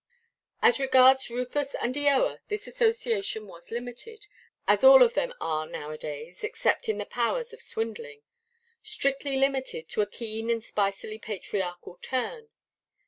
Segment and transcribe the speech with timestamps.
[0.63, 4.25] As regards Rufus and Eoa, this association was limited
[4.67, 8.23] (as all of them are now–a–days, except in their powers of swindling),
[8.81, 12.49] strictly limited to a keen and spicily patriarchal turn.